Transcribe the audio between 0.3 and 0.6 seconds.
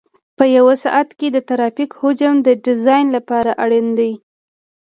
په